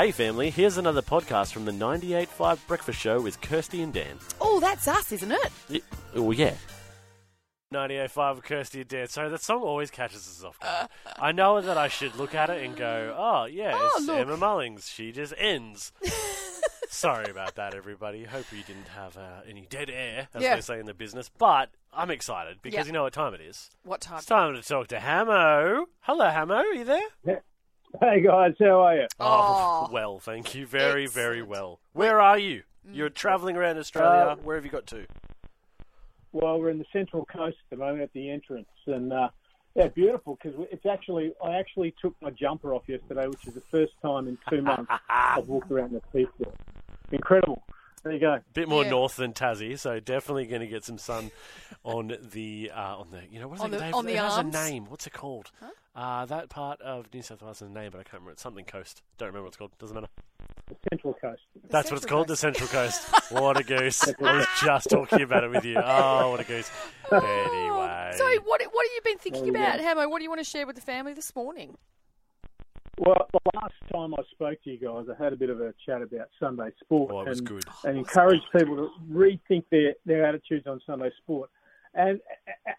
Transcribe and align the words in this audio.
Hey, 0.00 0.12
family, 0.12 0.48
here's 0.48 0.78
another 0.78 1.02
podcast 1.02 1.52
from 1.52 1.66
the 1.66 1.72
98.5 1.72 2.66
Breakfast 2.66 2.98
Show 2.98 3.20
with 3.20 3.38
Kirsty 3.42 3.82
and 3.82 3.92
Dan. 3.92 4.16
Oh, 4.40 4.58
that's 4.58 4.88
us, 4.88 5.12
isn't 5.12 5.30
it? 5.30 5.52
Y- 5.68 5.80
Oh, 6.14 6.30
yeah. 6.30 6.54
98.5 7.70 8.36
with 8.36 8.44
Kirsty 8.46 8.80
and 8.80 8.88
Dan. 8.88 9.08
Sorry, 9.08 9.28
that 9.28 9.42
song 9.42 9.60
always 9.60 9.90
catches 9.90 10.26
us 10.26 10.42
off 10.42 10.58
guard. 10.58 10.88
I 11.18 11.32
know 11.32 11.60
that 11.60 11.76
I 11.76 11.88
should 11.88 12.16
look 12.16 12.34
at 12.34 12.48
it 12.48 12.64
and 12.64 12.74
go, 12.76 13.14
oh, 13.14 13.44
yeah, 13.44 13.72
Oh, 13.74 13.90
it's 13.98 14.06
look. 14.06 14.16
Emma 14.20 14.38
Mullings. 14.38 14.88
She 14.90 15.12
just 15.12 15.34
ends. 15.36 15.92
Sorry 16.88 17.30
about 17.30 17.56
that, 17.56 17.74
everybody. 17.74 18.24
Hope 18.24 18.46
you 18.52 18.62
didn't 18.62 18.88
have 18.96 19.18
uh, 19.18 19.42
any 19.46 19.66
dead 19.68 19.90
air, 19.90 20.28
as 20.32 20.42
Yeah. 20.42 20.54
they 20.54 20.62
say 20.62 20.80
in 20.80 20.86
the 20.86 20.94
business. 20.94 21.28
But 21.36 21.68
I'm 21.92 22.10
excited 22.10 22.60
because 22.62 22.78
Yeah. 22.78 22.86
you 22.86 22.92
know 22.92 23.02
what 23.02 23.12
time 23.12 23.34
it 23.34 23.42
is. 23.42 23.68
What 23.84 24.00
time? 24.00 24.16
It's 24.16 24.26
time 24.26 24.54
to 24.54 24.62
talk 24.62 24.88
to 24.88 24.96
Hammo. 24.98 25.84
Hello, 26.00 26.24
Hammo. 26.24 26.54
Are 26.54 26.64
you 26.72 26.84
there? 26.86 27.42
Hey 27.98 28.20
guys, 28.20 28.54
how 28.58 28.82
are 28.82 28.96
you? 28.96 29.06
Oh. 29.18 29.88
well, 29.92 30.20
thank 30.20 30.54
you. 30.54 30.64
Very, 30.64 31.06
very 31.06 31.42
well. 31.42 31.80
Where 31.92 32.20
are 32.20 32.38
you? 32.38 32.62
You're 32.90 33.10
travelling 33.10 33.56
around 33.56 33.78
Australia. 33.78 34.30
Uh, 34.30 34.36
Where 34.36 34.56
have 34.56 34.64
you 34.64 34.70
got 34.70 34.86
to? 34.88 35.06
Well, 36.32 36.60
we're 36.60 36.70
in 36.70 36.78
the 36.78 36.86
Central 36.92 37.24
Coast 37.26 37.56
at 37.64 37.70
the 37.70 37.84
moment 37.84 38.02
at 38.02 38.12
the 38.12 38.30
entrance, 38.30 38.68
and 38.86 39.12
uh, 39.12 39.28
yeah, 39.74 39.88
beautiful 39.88 40.38
because 40.40 40.58
it's 40.70 40.86
actually 40.86 41.32
I 41.44 41.56
actually 41.56 41.94
took 42.00 42.14
my 42.22 42.30
jumper 42.30 42.72
off 42.74 42.84
yesterday, 42.86 43.26
which 43.26 43.46
is 43.46 43.54
the 43.54 43.62
first 43.70 43.92
time 44.00 44.28
in 44.28 44.38
two 44.48 44.62
months 44.62 44.90
I've 45.08 45.48
walked 45.48 45.70
around 45.72 45.92
the 45.92 46.00
seafloor. 46.14 46.52
Incredible. 47.10 47.62
There 48.02 48.12
you 48.12 48.18
go. 48.18 48.32
A 48.34 48.42
bit 48.54 48.68
more 48.68 48.82
Yeah. 48.84 48.90
north 48.90 49.16
than 49.16 49.32
Tassie, 49.34 49.78
so 49.78 50.00
definitely 50.00 50.46
going 50.46 50.62
to 50.62 50.66
get 50.66 50.84
some 50.84 50.96
sun 50.98 51.30
on 51.84 52.16
the 52.32 52.70
uh, 52.74 52.96
on 52.98 53.10
the 53.10 53.20
you 53.30 53.40
know 53.40 53.48
what 53.48 53.56
is 53.58 53.60
On 53.62 53.68
it? 53.74 53.78
the- 53.78 53.84
Dave? 53.84 53.94
on 53.94 54.06
the 54.06 54.12
it 54.14 54.18
has 54.18 54.32
arms? 54.38 54.54
a 54.54 54.58
name. 54.70 54.86
What's 54.86 55.06
it 55.06 55.12
called? 55.12 55.50
Uh, 55.94 56.24
that 56.26 56.48
part 56.48 56.80
of 56.80 57.12
New 57.12 57.20
South 57.20 57.42
Wales 57.42 57.58
has 57.58 57.68
a 57.68 57.70
name, 57.70 57.90
but 57.90 57.98
I 57.98 58.02
can't 58.04 58.14
remember. 58.14 58.30
It's 58.32 58.42
something 58.42 58.64
coast. 58.64 59.02
Don't 59.18 59.26
remember 59.28 59.44
what 59.44 59.48
it's 59.48 59.56
called. 59.56 59.72
Doesn't 59.78 59.94
matter. 59.94 60.06
The 60.68 60.76
Central 60.90 61.14
Coast. 61.14 61.42
That's 61.68 61.90
what 61.90 61.96
it's 61.96 62.02
Central 62.04 62.16
called. 62.18 62.28
The 62.28 62.36
Central 62.36 62.68
Coast. 62.68 63.08
what 63.32 63.58
a 63.60 63.64
goose! 63.64 64.08
I 64.22 64.36
was 64.36 64.46
just 64.62 64.88
talking 64.88 65.20
about 65.22 65.44
it 65.44 65.50
with 65.50 65.64
you. 65.64 65.76
Oh, 65.84 66.30
what 66.30 66.40
a 66.40 66.44
goose. 66.44 66.70
Anyway. 67.12 68.12
So, 68.16 68.24
what 68.44 68.62
what 68.72 68.86
have 68.86 68.92
you 68.94 69.00
been 69.04 69.18
thinking 69.18 69.48
about, 69.50 69.80
Hammo? 69.80 70.08
What 70.08 70.18
do 70.18 70.22
you 70.24 70.30
want 70.30 70.40
to 70.40 70.44
share 70.44 70.66
with 70.66 70.76
the 70.76 70.82
family 70.82 71.12
this 71.12 71.34
morning? 71.34 71.76
Well, 73.00 73.26
the 73.32 73.40
last 73.54 73.72
time 73.90 74.12
I 74.12 74.22
spoke 74.30 74.62
to 74.64 74.70
you 74.70 74.78
guys, 74.78 75.06
I 75.08 75.22
had 75.24 75.32
a 75.32 75.36
bit 75.36 75.48
of 75.48 75.58
a 75.62 75.72
chat 75.86 76.02
about 76.02 76.28
Sunday 76.38 76.68
sport 76.84 77.10
Oh, 77.14 77.20
it 77.22 77.28
was 77.30 77.38
and, 77.38 77.48
good. 77.48 77.64
and 77.84 77.96
encouraged 77.96 78.44
people 78.54 78.76
to 78.76 78.90
rethink 79.10 79.64
their, 79.70 79.94
their 80.04 80.26
attitudes 80.26 80.66
on 80.66 80.82
Sunday 80.86 81.10
sport. 81.22 81.48
And 81.94 82.20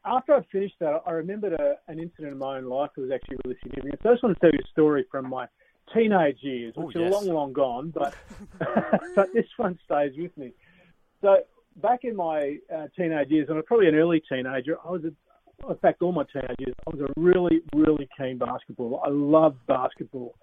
after 0.06 0.36
I 0.36 0.44
finished 0.52 0.76
that, 0.80 1.02
I 1.08 1.12
remembered 1.12 1.54
a, 1.54 1.74
an 1.88 2.00
incident 2.00 2.34
in 2.34 2.38
my 2.38 2.58
own 2.58 2.66
life 2.66 2.92
that 2.96 3.02
was 3.02 3.10
actually 3.12 3.38
really 3.46 3.58
significant. 3.64 4.00
So 4.04 4.10
I 4.10 4.14
just 4.14 4.24
want 4.24 4.36
to 4.36 4.42
tell 4.42 4.52
you 4.54 4.60
a 4.64 4.68
story 4.70 5.06
from 5.10 5.28
my 5.28 5.48
teenage 5.92 6.38
years, 6.42 6.76
which 6.78 6.96
Oh, 6.96 7.04
are 7.04 7.10
long, 7.10 7.26
long 7.26 7.54
gone, 7.54 7.90
but 7.90 8.14
but 9.16 9.34
this 9.34 9.48
one 9.58 9.80
stays 9.86 10.12
with 10.16 10.38
me. 10.38 10.52
So 11.22 11.38
back 11.78 12.02
in 12.04 12.16
my 12.16 12.58
uh, 12.72 12.90
teenage 12.96 13.30
years, 13.32 13.48
and 13.50 13.56
I 13.56 13.58
was 13.58 13.66
probably 13.68 13.88
an 13.88 13.96
early 13.96 14.22
teenager, 14.32 14.78
I 14.86 14.92
was, 14.92 15.04
a, 15.04 15.12
in 15.70 15.78
fact, 15.78 16.02
all 16.02 16.12
my 16.12 16.24
teenage 16.32 16.56
years, 16.60 16.76
I 16.88 16.96
was 16.96 17.02
a 17.02 17.20
really, 17.20 17.62
really 17.74 18.08
keen 18.18 18.38
basketball. 18.38 19.02
I 19.06 19.10
loved 19.10 19.66
basketball. 19.68 20.36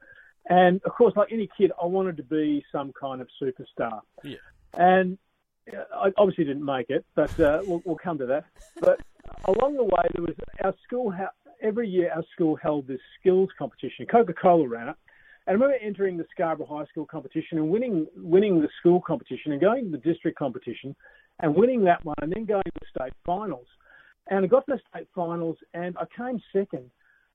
And 0.48 0.80
of 0.84 0.92
course, 0.94 1.14
like 1.16 1.28
any 1.32 1.48
kid, 1.58 1.72
I 1.80 1.86
wanted 1.86 2.16
to 2.18 2.22
be 2.22 2.64
some 2.72 2.92
kind 2.98 3.20
of 3.20 3.28
superstar. 3.40 4.00
Yeah. 4.22 4.36
And 4.74 5.18
uh, 5.72 5.82
I 5.94 6.12
obviously 6.16 6.44
didn't 6.44 6.64
make 6.64 6.88
it, 6.88 7.04
but 7.14 7.38
uh, 7.38 7.62
we'll, 7.66 7.82
we'll 7.84 7.96
come 7.96 8.18
to 8.18 8.26
that. 8.26 8.44
But 8.80 9.00
along 9.44 9.76
the 9.76 9.84
way, 9.84 10.08
there 10.14 10.22
was 10.22 10.34
our 10.64 10.74
school. 10.86 11.10
Ha- 11.10 11.32
every 11.60 11.88
year, 11.88 12.10
our 12.14 12.24
school 12.32 12.56
held 12.56 12.86
this 12.86 13.00
skills 13.20 13.50
competition. 13.58 14.06
Coca 14.06 14.32
Cola 14.32 14.66
ran 14.66 14.88
it, 14.88 14.96
and 15.46 15.50
I 15.50 15.52
remember 15.52 15.76
entering 15.82 16.16
the 16.16 16.26
Scarborough 16.30 16.66
High 16.66 16.86
School 16.86 17.04
competition 17.04 17.58
and 17.58 17.68
winning 17.68 18.06
winning 18.16 18.60
the 18.60 18.68
school 18.78 19.00
competition 19.00 19.52
and 19.52 19.60
going 19.60 19.84
to 19.84 19.90
the 19.90 19.98
district 19.98 20.38
competition 20.38 20.94
and 21.40 21.54
winning 21.54 21.84
that 21.84 22.04
one, 22.04 22.16
and 22.22 22.32
then 22.32 22.44
going 22.46 22.62
to 22.62 22.72
the 22.80 22.86
state 23.00 23.12
finals. 23.26 23.66
And 24.30 24.44
I 24.44 24.48
got 24.48 24.66
to 24.66 24.74
the 24.74 24.80
state 24.90 25.08
finals, 25.14 25.56
and 25.74 25.96
I 25.98 26.04
came 26.16 26.40
second. 26.52 26.90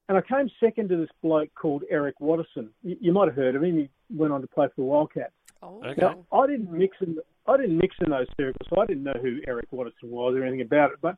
And 0.09 0.17
I 0.17 0.21
came 0.21 0.49
second 0.59 0.89
to 0.89 0.97
this 0.97 1.09
bloke 1.21 1.49
called 1.55 1.83
Eric 1.89 2.19
Watterson. 2.19 2.69
You, 2.83 2.97
you 2.99 3.13
might 3.13 3.27
have 3.29 3.35
heard 3.35 3.55
of 3.55 3.63
him. 3.63 3.77
He 3.77 3.89
went 4.15 4.33
on 4.33 4.41
to 4.41 4.47
play 4.47 4.67
for 4.67 4.81
the 4.81 4.83
Wildcats. 4.83 5.31
Oh, 5.61 5.81
Okay. 5.83 6.01
Now, 6.01 6.25
I 6.31 6.45
didn't 6.47 6.71
mix 6.71 6.97
in. 7.01 7.17
I 7.47 7.57
didn't 7.57 7.77
mix 7.77 7.95
in 8.01 8.11
those 8.11 8.27
circles, 8.37 8.67
so 8.69 8.81
I 8.81 8.85
didn't 8.85 9.03
know 9.03 9.15
who 9.21 9.39
Eric 9.47 9.67
Watterson 9.71 10.09
was 10.09 10.35
or 10.35 10.43
anything 10.43 10.61
about 10.61 10.91
it. 10.91 10.97
But, 11.01 11.17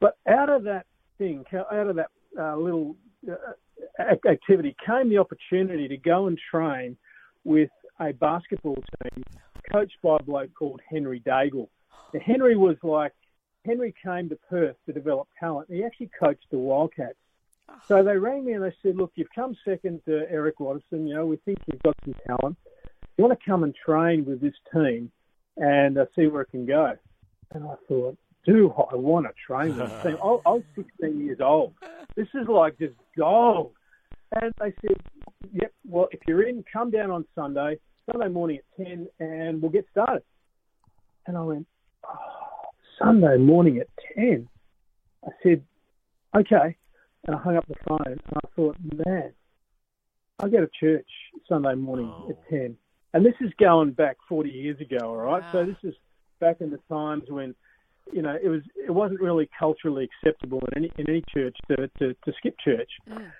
but 0.00 0.16
out 0.28 0.48
of 0.48 0.62
that 0.64 0.86
thing, 1.18 1.44
out 1.52 1.88
of 1.88 1.96
that 1.96 2.10
uh, 2.38 2.56
little 2.56 2.96
uh, 3.28 4.04
activity, 4.28 4.76
came 4.86 5.08
the 5.08 5.18
opportunity 5.18 5.88
to 5.88 5.96
go 5.96 6.26
and 6.28 6.38
train 6.50 6.96
with 7.44 7.70
a 8.00 8.12
basketball 8.12 8.76
team 9.02 9.24
coached 9.72 9.96
by 10.02 10.16
a 10.16 10.22
bloke 10.22 10.50
called 10.56 10.80
Henry 10.88 11.20
Daigle. 11.20 11.68
Now, 12.12 12.20
Henry 12.24 12.56
was 12.56 12.76
like 12.82 13.12
Henry 13.64 13.94
came 14.02 14.28
to 14.28 14.36
Perth 14.48 14.76
to 14.86 14.92
develop 14.92 15.28
talent. 15.40 15.68
He 15.70 15.84
actually 15.84 16.10
coached 16.18 16.46
the 16.50 16.58
Wildcats. 16.58 17.16
So 17.88 18.02
they 18.02 18.16
rang 18.16 18.44
me 18.44 18.52
and 18.52 18.62
they 18.62 18.74
said, 18.82 18.96
"Look, 18.96 19.12
you've 19.14 19.32
come 19.34 19.56
second 19.64 20.02
to 20.04 20.26
Eric 20.30 20.60
Watterson. 20.60 21.06
You 21.06 21.14
know, 21.14 21.26
we 21.26 21.36
think 21.38 21.58
you've 21.66 21.82
got 21.82 21.96
some 22.04 22.14
talent. 22.26 22.58
You 23.16 23.24
want 23.24 23.38
to 23.38 23.46
come 23.46 23.64
and 23.64 23.74
train 23.74 24.24
with 24.24 24.40
this 24.40 24.54
team 24.72 25.10
and 25.56 25.96
uh, 25.96 26.06
see 26.14 26.26
where 26.26 26.42
it 26.42 26.50
can 26.50 26.66
go." 26.66 26.92
And 27.52 27.64
I 27.64 27.74
thought, 27.88 28.18
"Do 28.44 28.72
I 28.76 28.94
want 28.96 29.26
to 29.26 29.32
train 29.46 29.76
with 29.76 29.90
this 29.90 30.02
team?" 30.02 30.18
I, 30.22 30.26
I 30.26 30.50
was 30.50 30.62
16 30.76 31.24
years 31.24 31.40
old. 31.40 31.72
This 32.16 32.28
is 32.34 32.46
like 32.48 32.78
just 32.78 32.94
gold. 33.16 33.72
And 34.32 34.52
they 34.60 34.74
said, 34.82 34.98
"Yep. 35.52 35.72
Well, 35.86 36.08
if 36.12 36.20
you're 36.28 36.46
in, 36.46 36.64
come 36.70 36.90
down 36.90 37.10
on 37.10 37.24
Sunday, 37.34 37.78
Sunday 38.10 38.28
morning 38.28 38.58
at 38.58 38.84
10, 38.84 39.08
and 39.20 39.62
we'll 39.62 39.72
get 39.72 39.86
started." 39.90 40.22
And 41.26 41.38
I 41.38 41.40
went, 41.40 41.66
"Sunday 42.98 43.36
morning 43.38 43.78
at 43.78 43.88
10." 44.16 44.48
I 45.24 45.30
said, 45.42 45.64
"Okay." 46.36 46.76
And 47.26 47.34
I 47.36 47.38
hung 47.38 47.56
up 47.56 47.66
the 47.66 47.74
phone 47.88 48.02
and 48.06 48.20
I 48.34 48.48
thought, 48.54 48.76
man, 49.06 49.32
I 50.40 50.48
go 50.48 50.60
to 50.60 50.68
church 50.78 51.08
Sunday 51.48 51.74
morning 51.74 52.12
Oh. 52.14 52.28
at 52.30 52.48
10. 52.50 52.76
And 53.14 53.24
this 53.24 53.34
is 53.40 53.50
going 53.58 53.92
back 53.92 54.16
40 54.28 54.50
years 54.50 54.78
ago, 54.80 54.98
all 55.08 55.16
right? 55.16 55.42
Wow. 55.42 55.52
So 55.52 55.64
this 55.64 55.76
is 55.84 55.94
back 56.40 56.60
in 56.60 56.70
the 56.70 56.80
times 56.88 57.30
when, 57.30 57.54
you 58.12 58.20
know, 58.20 58.36
it 58.42 58.48
was 58.48 58.62
it 58.76 58.90
wasn't 58.90 59.20
really 59.20 59.48
culturally 59.58 60.04
acceptable 60.04 60.60
in 60.72 60.76
any 60.84 60.92
in 60.98 61.08
any 61.08 61.22
church 61.32 61.56
to, 61.68 61.88
to, 61.98 62.12
to 62.12 62.32
skip 62.36 62.56
church. 62.62 62.90
Mm. 63.08 63.30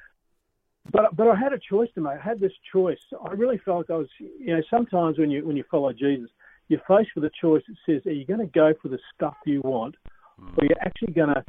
But 0.90 1.14
but 1.16 1.28
I 1.28 1.34
had 1.34 1.52
a 1.52 1.58
choice 1.58 1.88
to 1.96 2.00
make. 2.00 2.14
I 2.14 2.22
had 2.22 2.40
this 2.40 2.52
choice. 2.72 3.00
I 3.22 3.32
really 3.32 3.58
felt 3.58 3.78
like 3.78 3.90
I 3.90 3.96
was, 3.98 4.08
you 4.18 4.54
know, 4.56 4.62
sometimes 4.70 5.18
when 5.18 5.30
you 5.30 5.44
when 5.46 5.56
you 5.56 5.64
follow 5.70 5.92
Jesus, 5.92 6.30
you're 6.68 6.80
faced 6.88 7.10
with 7.14 7.24
a 7.24 7.30
choice 7.40 7.62
that 7.68 7.76
says, 7.86 8.06
are 8.06 8.12
you 8.12 8.26
going 8.26 8.40
to 8.40 8.46
go 8.46 8.72
for 8.80 8.88
the 8.88 8.98
stuff 9.14 9.34
you 9.44 9.60
want, 9.62 9.94
or 10.38 10.46
are 10.46 10.64
you're 10.64 10.82
actually 10.82 11.12
going 11.12 11.34
to 11.34 11.44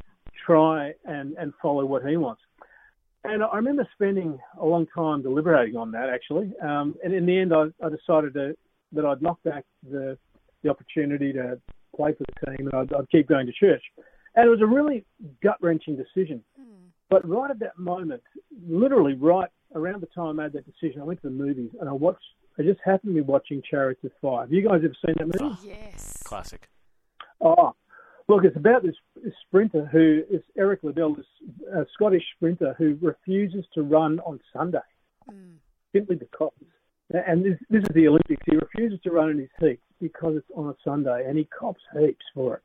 try 0.45 0.93
and, 1.05 1.35
and 1.37 1.53
follow 1.61 1.85
what 1.85 2.05
he 2.05 2.17
wants. 2.17 2.41
And 3.23 3.43
I 3.43 3.55
remember 3.55 3.87
spending 3.93 4.37
a 4.59 4.65
long 4.65 4.85
time 4.93 5.23
deliberating 5.23 5.75
on 5.75 5.91
that, 5.91 6.09
actually. 6.09 6.53
Um, 6.61 6.95
and 7.03 7.13
in 7.13 7.25
the 7.25 7.39
end, 7.39 7.53
I, 7.53 7.65
I 7.83 7.89
decided 7.89 8.33
to, 8.35 8.55
that 8.91 9.05
I'd 9.05 9.21
knock 9.21 9.41
back 9.43 9.65
the, 9.89 10.17
the 10.63 10.69
opportunity 10.69 11.33
to 11.33 11.59
play 11.95 12.13
for 12.13 12.23
the 12.25 12.45
team 12.45 12.67
and 12.67 12.75
I'd, 12.75 12.93
I'd 12.93 13.09
keep 13.09 13.27
going 13.27 13.47
to 13.47 13.53
church. 13.53 13.81
And 14.35 14.45
it 14.45 14.49
was 14.49 14.61
a 14.61 14.67
really 14.67 15.05
gut 15.41 15.57
wrenching 15.61 15.95
decision. 15.95 16.43
But 17.09 17.27
right 17.27 17.49
at 17.49 17.59
that 17.59 17.77
moment, 17.77 18.21
literally 18.67 19.13
right 19.13 19.49
around 19.73 20.01
the 20.01 20.07
time 20.07 20.39
I 20.39 20.43
made 20.43 20.53
that 20.53 20.65
decision, 20.65 21.01
I 21.01 21.05
went 21.05 21.21
to 21.21 21.29
the 21.29 21.35
movies 21.35 21.71
and 21.79 21.89
I 21.89 21.93
watched. 21.93 22.21
I 22.57 22.63
just 22.63 22.79
happened 22.85 23.11
to 23.11 23.15
be 23.15 23.21
watching 23.21 23.61
Chariots 23.69 24.03
of 24.03 24.11
Fire. 24.21 24.41
Have 24.41 24.53
you 24.53 24.61
guys 24.67 24.81
ever 24.83 24.95
seen 25.05 25.15
that 25.17 25.41
movie? 25.41 25.55
Yes. 25.63 26.23
Classic. 26.23 26.67
Oh, 27.41 27.73
look, 28.29 28.45
it's 28.45 28.55
about 28.55 28.83
this, 28.83 28.95
this 29.21 29.33
sprinter 29.47 29.85
who 29.91 30.23
is 30.29 30.41
Eric 30.57 30.79
Liddell, 30.83 31.15
this 31.15 31.25
uh, 31.75 31.83
Scottish 31.93 32.23
sprinter 32.35 32.73
who 32.77 32.97
refuses 33.01 33.65
to 33.73 33.81
run 33.83 34.19
on 34.21 34.39
Sunday 34.53 34.79
Mm. 35.29 35.55
simply 35.91 36.15
because. 36.17 36.51
And 37.09 37.43
this, 37.43 37.57
this 37.71 37.81
is 37.81 37.89
the 37.95 38.07
Olympics. 38.07 38.43
He 38.45 38.55
refuses 38.57 38.99
to 39.03 39.11
run 39.11 39.31
in 39.31 39.39
his 39.39 39.49
heats 39.59 39.81
because 39.99 40.35
it's 40.37 40.49
on 40.55 40.69
a 40.69 40.75
Sunday, 40.83 41.25
and 41.27 41.35
he 41.37 41.45
cops 41.45 41.81
heaps 41.99 42.23
for 42.33 42.55
it. 42.57 42.61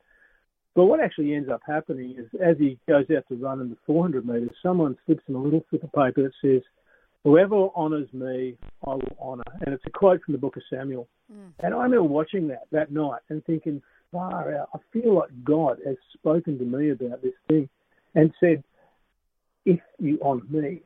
But 0.74 0.84
what 0.84 1.00
actually 1.00 1.34
ends 1.34 1.48
up 1.48 1.62
happening 1.66 2.16
is, 2.18 2.26
as 2.38 2.58
he 2.58 2.78
goes 2.86 3.06
out 3.16 3.24
to 3.28 3.36
run 3.36 3.60
in 3.62 3.70
the 3.70 3.76
400 3.86 4.26
metres, 4.26 4.50
someone 4.62 4.96
slips 5.06 5.22
him 5.26 5.36
a 5.36 5.42
little 5.42 5.64
slip 5.70 5.82
of 5.84 5.92
paper 5.92 6.22
that 6.22 6.32
says, 6.42 6.60
"Whoever 7.24 7.68
honours 7.76 8.12
me, 8.12 8.56
I 8.86 8.90
will 8.90 9.16
honor. 9.20 9.44
And 9.64 9.74
it's 9.74 9.84
a 9.86 9.90
quote 9.90 10.22
from 10.24 10.32
the 10.32 10.38
Book 10.38 10.56
of 10.56 10.62
Samuel. 10.70 11.08
And 11.60 11.74
I 11.74 11.82
remember 11.84 12.02
watching 12.04 12.48
that 12.48 12.66
that 12.72 12.90
night 12.90 13.20
and 13.28 13.44
thinking, 13.44 13.82
"Far 14.10 14.54
out! 14.54 14.68
I 14.74 14.78
feel 14.92 15.14
like 15.14 15.30
God 15.44 15.78
has 15.86 15.96
spoken 16.12 16.58
to 16.58 16.64
me 16.64 16.90
about 16.90 17.22
this 17.22 17.34
thing, 17.48 17.68
and 18.14 18.32
said, 18.40 18.64
if 19.64 19.80
you 19.98 20.18
honour 20.22 20.42
me, 20.48 20.80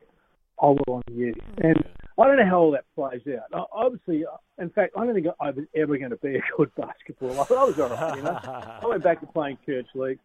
I 0.61 0.67
will 0.67 0.83
honour 0.87 1.03
you." 1.11 1.33
And 1.57 1.83
I 2.17 2.27
don't 2.27 2.37
know 2.37 2.45
how 2.45 2.59
all 2.59 2.71
that 2.71 2.85
plays 2.95 3.21
out. 3.27 3.67
Obviously, 3.71 4.25
uh, 4.25 4.37
in 4.57 4.69
fact, 4.69 4.93
I 4.95 5.05
don't 5.05 5.15
think 5.15 5.27
I 5.39 5.49
was 5.49 5.65
ever 5.75 5.97
going 5.97 6.11
to 6.11 6.17
be 6.17 6.35
a 6.37 6.41
good 6.55 6.71
basketballer. 6.75 7.57
I 7.57 7.63
was 7.63 7.79
all 7.79 7.89
right, 7.89 8.17
you 8.17 8.23
know. 8.23 8.39
I 8.83 8.85
went 8.85 9.03
back 9.03 9.19
to 9.21 9.27
playing 9.27 9.57
church 9.65 9.87
league, 9.95 10.19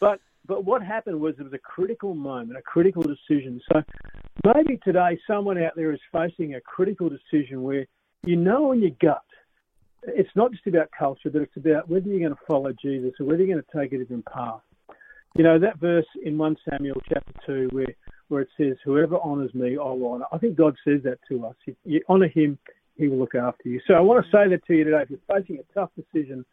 but 0.00 0.20
but 0.46 0.64
what 0.64 0.82
happened 0.82 1.20
was 1.20 1.34
it 1.38 1.42
was 1.42 1.52
a 1.52 1.58
critical 1.58 2.14
moment, 2.14 2.58
a 2.58 2.62
critical 2.62 3.02
decision. 3.02 3.60
So 3.70 3.82
maybe 4.44 4.78
today 4.84 5.18
someone 5.26 5.62
out 5.62 5.72
there 5.76 5.92
is 5.92 6.00
facing 6.12 6.54
a 6.54 6.60
critical 6.60 7.08
decision 7.08 7.62
where 7.62 7.86
you 8.24 8.36
know 8.36 8.72
in 8.72 8.82
your 8.82 8.90
gut. 9.00 9.22
It's 10.02 10.30
not 10.36 10.52
just 10.52 10.66
about 10.66 10.88
culture, 10.96 11.30
but 11.30 11.42
it's 11.42 11.56
about 11.56 11.88
whether 11.88 12.08
you're 12.08 12.20
going 12.20 12.30
to 12.30 12.46
follow 12.46 12.72
Jesus 12.80 13.12
or 13.18 13.26
whether 13.26 13.42
you're 13.42 13.54
going 13.54 13.64
to 13.64 13.78
take 13.78 13.92
a 13.92 13.98
different 13.98 14.24
path. 14.26 14.60
You 15.36 15.44
know 15.44 15.58
that 15.58 15.78
verse 15.78 16.06
in 16.24 16.38
1 16.38 16.56
Samuel 16.70 17.00
chapter 17.08 17.32
2 17.44 17.68
where, 17.72 17.94
where 18.28 18.42
it 18.42 18.48
says, 18.56 18.76
Whoever 18.84 19.16
honours 19.16 19.52
me, 19.52 19.76
I 19.76 19.82
will 19.82 20.12
honour. 20.12 20.24
I 20.32 20.38
think 20.38 20.56
God 20.56 20.76
says 20.86 21.00
that 21.04 21.18
to 21.28 21.46
us. 21.46 21.56
If 21.66 21.76
you 21.84 22.00
honour 22.08 22.28
him, 22.28 22.58
he 22.96 23.08
will 23.08 23.18
look 23.18 23.34
after 23.34 23.68
you. 23.68 23.80
So 23.86 23.94
I 23.94 24.00
want 24.00 24.24
to 24.24 24.30
say 24.30 24.48
that 24.48 24.64
to 24.66 24.74
you 24.74 24.84
today. 24.84 25.02
If 25.02 25.10
you're 25.10 25.18
facing 25.38 25.58
a 25.58 25.74
tough 25.74 25.90
decision, 25.96 26.44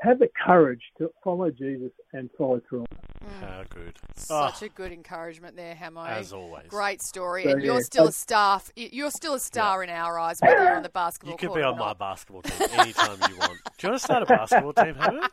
have 0.00 0.18
the 0.18 0.28
courage 0.46 0.82
to 0.98 1.10
follow 1.22 1.50
Jesus 1.50 1.92
and 2.12 2.30
follow 2.38 2.60
through. 2.68 2.80
on 2.80 2.86
it. 2.92 3.44
How 3.44 3.62
good. 3.68 3.96
Such 4.16 4.62
Oh, 4.62 4.66
a 4.66 4.68
good 4.70 4.92
encouragement 4.92 5.56
there, 5.56 5.74
Hammo. 5.74 6.06
as 6.06 6.32
always. 6.32 6.66
Great 6.68 7.02
story, 7.02 7.44
So, 7.44 7.50
and 7.50 7.62
you're 7.62 7.74
yeah, 7.76 7.80
still 7.82 8.04
a 8.04 8.08
I- 8.08 8.10
star. 8.10 8.62
You're 8.76 9.10
still 9.10 9.34
a 9.34 9.40
star 9.40 9.82
in 9.84 9.90
our 9.90 10.18
eyes, 10.18 10.40
whether 10.40 10.62
you're 10.64 10.76
on 10.76 10.82
the 10.82 10.88
basketball 10.88 11.32
You 11.32 11.38
could 11.48 11.54
be 11.54 11.62
on 11.62 11.78
my 11.78 11.92
basketball 11.94 12.42
team 12.42 12.68
anytime 12.72 13.18
you 13.30 13.36
want. 13.38 13.58
Do 13.78 13.86
you 13.86 13.90
want 13.90 13.98
to 14.00 14.04
start 14.04 14.22
a 14.22 14.26
basketball 14.36 14.72
team, 14.72 14.94
Hammo? 14.94 15.28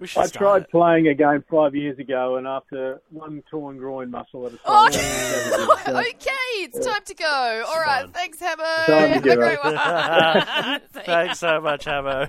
We 0.00 0.06
should 0.08 0.24
I 0.24 0.26
tried 0.26 0.62
it. 0.62 0.70
playing 0.70 1.06
a 1.08 1.14
game 1.14 1.44
five 1.48 1.74
years 1.74 1.98
ago, 2.00 2.36
and 2.36 2.46
after 2.48 3.00
one 3.10 3.42
torn 3.50 3.76
groin 3.78 4.10
muscle 4.10 4.46
at 4.46 4.54
a 4.54 4.58
Oh, 4.64 4.88
time, 5.86 5.96
okay, 5.96 6.30
it's 6.56 6.84
time 6.84 7.02
to 7.04 7.14
go. 7.14 7.64
All 7.68 7.78
right, 7.80 8.02
fine. 8.04 8.12
thanks, 8.12 8.38
Hammo. 8.40 8.84
Have 8.86 9.24
a 9.24 9.36
great 9.36 9.62
one. 9.62 10.80
Thanks 11.04 11.38
so 11.38 11.60
much, 11.62 11.84
Hammo. 11.84 12.28